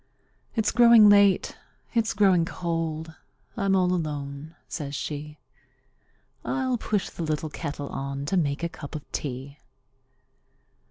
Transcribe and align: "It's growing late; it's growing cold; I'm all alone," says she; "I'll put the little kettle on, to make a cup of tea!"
"It's 0.55 0.71
growing 0.71 1.09
late; 1.09 1.55
it's 1.93 2.15
growing 2.15 2.43
cold; 2.43 3.13
I'm 3.55 3.75
all 3.75 3.93
alone," 3.93 4.55
says 4.67 4.95
she; 4.95 5.37
"I'll 6.43 6.79
put 6.79 7.03
the 7.03 7.21
little 7.21 7.51
kettle 7.51 7.89
on, 7.89 8.25
to 8.25 8.35
make 8.35 8.63
a 8.63 8.67
cup 8.69 8.95
of 8.95 9.03
tea!" 9.11 9.59